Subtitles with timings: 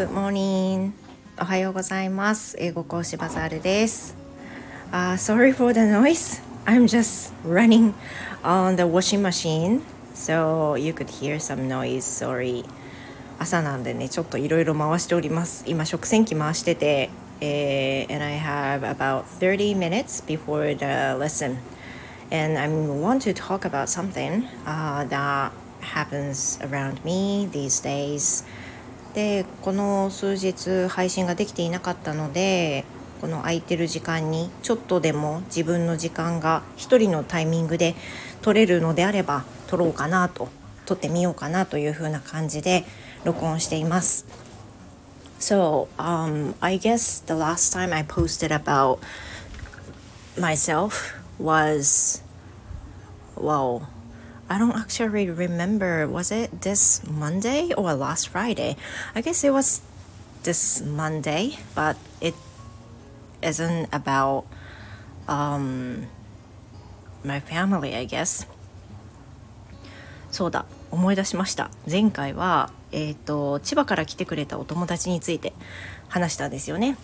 [0.00, 0.92] Good morning.
[1.38, 2.56] おはようございます。
[2.58, 4.16] 英語講師バザールです。
[4.90, 6.42] Uh, sorry for the noise.
[6.64, 7.92] I'm just running
[8.42, 9.82] on the washing machine.
[10.14, 11.98] So you could hear some noise.
[11.98, 12.64] Sorry.
[13.38, 15.62] 朝なんでね、ちょっといろいろ回しております。
[15.66, 17.10] 今、食洗機回してて、
[17.42, 21.58] えー、and I have about 30 minutes before the lesson.
[22.32, 25.50] And I want to talk about something、uh, that
[25.82, 28.42] happens around me these days
[29.13, 32.85] でこの数日配信ができていなかったので
[33.19, 37.95] この空いてる時間にちょっとでも自分の時間が一人のタイミングで
[38.41, 40.49] 取れるのであれば撮ろうかなと
[40.85, 42.83] 撮ってみようかなというふうな感じで
[43.23, 44.25] 録音しています。
[45.39, 48.99] So, um, I guess the last time I posted about
[50.37, 52.21] myself was,
[53.35, 53.87] well,
[54.51, 56.05] I don't actually remember.
[56.09, 58.75] Was it this Monday or last Friday?
[59.15, 59.81] I guess it was
[60.43, 62.35] this Monday, but it
[63.41, 64.43] isn't about
[65.29, 66.07] um,
[67.23, 68.45] my family, I guess.
[70.31, 71.71] そうだ、思い出しました。
[71.89, 75.53] 前回は、えっ、ー、と、千葉から来てくれたお友達について
[76.09, 76.97] 話したんですよね。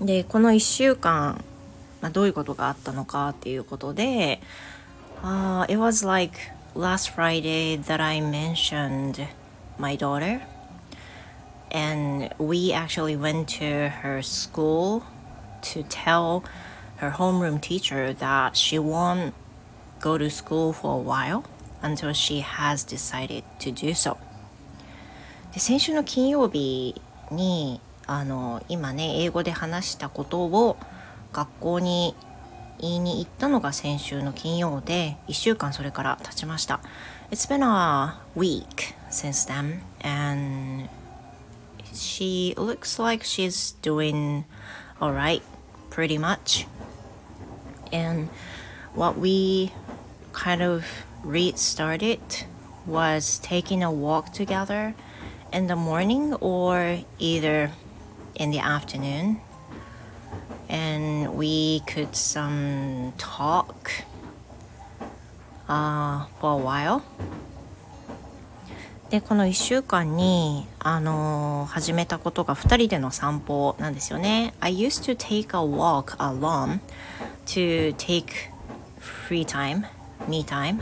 [0.00, 1.44] で、この1週間、
[2.00, 4.40] まあ、どういうことがあったのかっていうことで、
[5.23, 9.27] Uh, it was like last Friday that I mentioned
[9.77, 10.43] my daughter,
[11.71, 15.03] and we actually went to her school
[15.61, 16.43] to tell
[16.97, 19.33] her homeroom teacher that she won't
[19.99, 21.45] go to school for a while
[21.81, 24.17] until she has decided to do so.
[25.53, 30.77] で先週の金曜日にあの今ね英語で話したことを
[31.33, 32.15] 学校に
[32.79, 36.79] 言いに行ったのが先週の金曜で1週間それから経ちました
[37.31, 40.89] It's been a week since then and
[41.93, 44.45] she looks like she's doing
[45.01, 45.41] alright
[45.89, 46.67] pretty much
[47.91, 48.29] and
[48.93, 49.71] what we
[50.33, 50.85] kind of
[51.23, 52.19] restarted
[52.85, 54.93] was taking a walk together
[55.51, 57.71] in the morning or either
[58.35, 59.50] in the afternoon and
[61.42, 63.90] We could some talk
[65.68, 67.02] uh, for a while
[69.10, 74.54] でこの1週間に、あのー、始めたことが2人での散歩なんですよね。
[74.60, 76.78] I used to take a walk alone
[77.46, 78.50] to take
[79.00, 79.84] free time,
[80.28, 80.80] me time.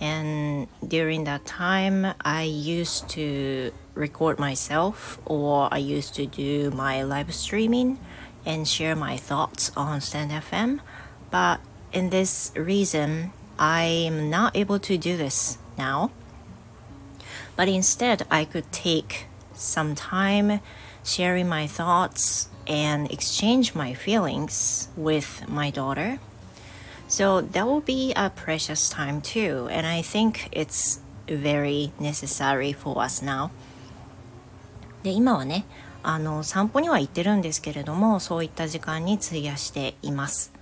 [0.00, 7.02] And during that time, I used to record myself or I used to do my
[7.02, 7.98] live streaming
[8.47, 10.79] and share my thoughts on Stand FM.
[11.31, 11.59] But
[11.91, 16.11] in this reason, I'm not able to do this now.
[17.55, 20.59] But instead, I could take some time
[21.03, 26.19] sharing my thoughts and exchange my feelings with my daughter.
[27.07, 33.01] So that will be a precious time too, and I think it's very necessary for
[33.01, 33.51] us now.
[35.03, 35.65] で今はね
[36.02, 40.52] あの散歩には行ってるんですけれどもそういった時間に費やしています。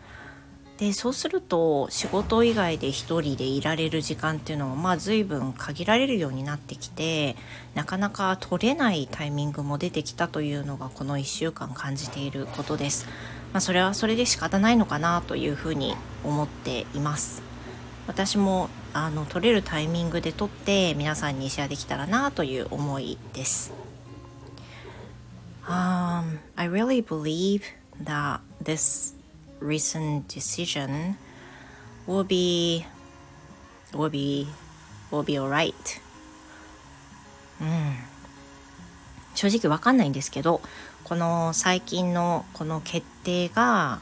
[0.79, 7.35] でそうすると仕事以外で一人でいられる時間っていうのもまあ随分限られるようになってきて
[7.75, 13.07] なかなか取れないタイミングも出てきたというのがこの1週間感じていることです、
[13.55, 17.43] まあ、それはそれで仕方ないのかなというふうに思っています。
[18.07, 23.73] 私もあの取れるタイミングで取って皆さんにシェアできたらなという思いです。
[25.67, 27.65] Um, I really believe
[28.05, 29.15] that this
[29.61, 31.17] recent decision
[32.07, 32.87] will be
[33.93, 34.47] will be
[35.11, 35.75] will be alright.
[37.61, 37.97] うん。
[39.35, 40.61] 正直わかんないんですけど、
[41.05, 44.01] この最近のこの決定が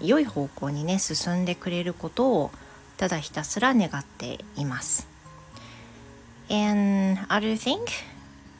[0.00, 2.50] 良い方向にね進んでくれることを
[2.96, 5.08] ただひたすら願っています。
[6.48, 7.78] And other thing,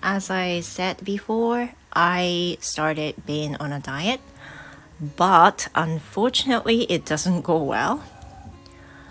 [0.03, 4.21] as I said before, I started being on a diet,
[5.17, 8.01] but unfortunately it doesn't go well.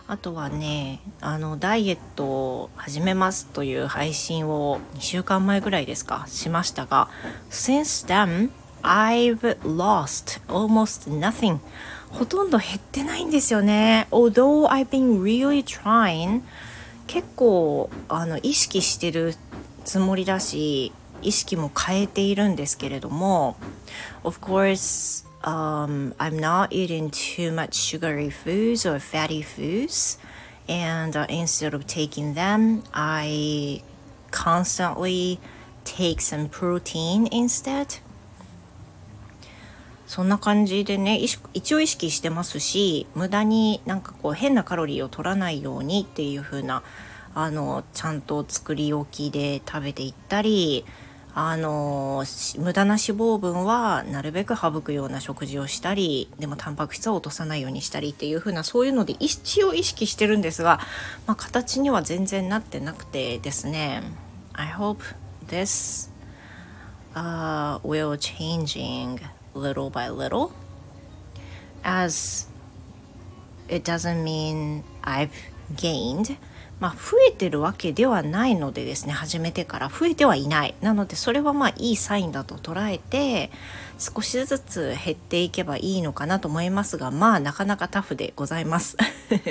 [0.08, 7.08] あとはね、あの、ダイエットを始めますという配信を2週間前ぐらいですか、しましたが、
[7.50, 8.50] since then,
[8.84, 11.60] I've lost almost nothing.
[12.10, 14.08] ほとんど減ってないんですよね。
[14.12, 16.42] Although I've been really trying,
[17.08, 19.36] 結構あの意識してる
[19.84, 20.92] つもりだし、
[21.22, 23.56] 意識も変えているんですけれども
[24.24, 30.20] Of course um, I'm not eating too much sugary foods or fatty foods
[30.68, 33.84] and uh, instead of taking them I
[34.32, 35.40] constantly
[35.84, 38.02] take some protein instead
[40.08, 41.22] そんな感じでね
[41.54, 46.84] 一応意識してますし無駄になんかこう変なカロリーを取らないようにっていう風な
[47.34, 50.86] あのちゃんと作り置きで食べていったり
[51.34, 52.26] あの
[52.58, 60.80] 無駄な脂肪分はなるべく省くような食事をしたりでもタンパク質は落とさないようにしたりっていう風なそういうので一応意識してるんですが、
[61.28, 64.04] まあ、形には全然なってなくてですね。
[64.54, 65.02] I hope
[65.48, 66.12] this、
[67.16, 69.22] uh, will changing
[69.56, 70.52] little by little.
[71.84, 72.48] As
[73.70, 75.32] it doesn't mean I've
[75.78, 76.36] gained
[76.82, 79.88] まあ、増えてるわけではないのでですね始めてから。
[79.88, 80.74] 増えてはいない。
[80.82, 83.52] なのでそれはまあいいサインだと捉えて
[84.00, 88.98] 少しずつ減っていけばいいのかなと思いますがまあなかなかタフでございます。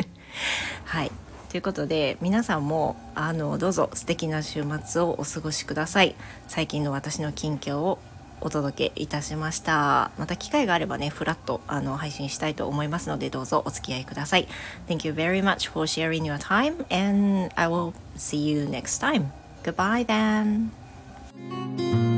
[0.84, 1.12] はい。
[1.50, 6.16] ということで皆さんもあのどうぞ素敵な週末をお過ごしください。
[6.48, 8.00] 最近の私の近況を
[8.40, 14.48] お届けいたしましたまた機会があればねフラットあの配信したいと思いますのでどうぞお付き合いください
[14.88, 19.30] Thank you very much for sharing your time and I will see you next time
[19.62, 22.09] Goodbye then